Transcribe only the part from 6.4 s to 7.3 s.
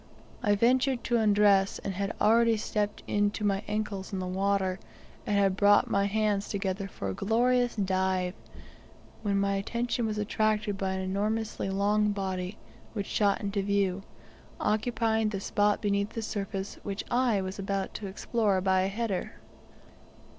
together for a